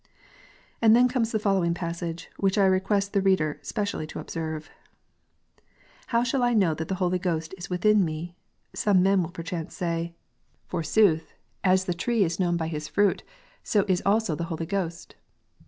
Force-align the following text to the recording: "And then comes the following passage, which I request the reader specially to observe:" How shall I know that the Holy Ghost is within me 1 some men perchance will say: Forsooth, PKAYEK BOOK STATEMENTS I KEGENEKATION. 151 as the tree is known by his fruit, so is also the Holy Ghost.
"And 0.81 0.95
then 0.95 1.07
comes 1.07 1.31
the 1.31 1.37
following 1.37 1.75
passage, 1.75 2.31
which 2.37 2.57
I 2.57 2.65
request 2.65 3.13
the 3.13 3.21
reader 3.21 3.59
specially 3.61 4.07
to 4.07 4.17
observe:" 4.17 4.71
How 6.07 6.23
shall 6.23 6.41
I 6.41 6.55
know 6.55 6.73
that 6.73 6.87
the 6.87 6.95
Holy 6.95 7.19
Ghost 7.19 7.53
is 7.55 7.69
within 7.69 8.03
me 8.03 8.33
1 8.71 8.77
some 8.77 9.03
men 9.03 9.29
perchance 9.29 9.75
will 9.75 9.85
say: 9.85 10.15
Forsooth, 10.65 11.03
PKAYEK 11.03 11.05
BOOK 11.05 11.17
STATEMENTS 11.21 11.33
I 11.33 11.37
KEGENEKATION. 11.37 11.65
151 11.67 11.73
as 11.77 11.85
the 11.85 11.93
tree 11.93 12.23
is 12.23 12.39
known 12.39 12.57
by 12.57 12.67
his 12.67 12.87
fruit, 12.87 13.23
so 13.63 13.85
is 13.87 14.01
also 14.03 14.33
the 14.33 14.45
Holy 14.45 14.65
Ghost. 14.65 15.15